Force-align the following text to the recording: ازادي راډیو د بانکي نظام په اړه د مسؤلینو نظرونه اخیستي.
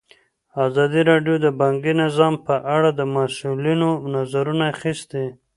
ازادي 0.65 1.01
راډیو 1.11 1.35
د 1.45 1.47
بانکي 1.61 1.93
نظام 2.03 2.33
په 2.47 2.55
اړه 2.75 2.89
د 2.93 3.01
مسؤلینو 3.15 3.89
نظرونه 4.15 4.63
اخیستي. 4.73 5.25